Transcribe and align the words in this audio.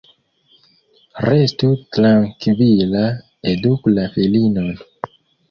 Restu 1.25 1.69
trankvila, 1.97 3.05
eduku 3.53 3.95
la 3.95 4.09
filinon. 4.19 4.75